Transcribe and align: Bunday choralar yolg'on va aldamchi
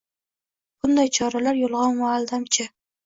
Bunday 0.85 1.11
choralar 1.17 1.59
yolg'on 1.59 2.03
va 2.03 2.09
aldamchi 2.15 2.67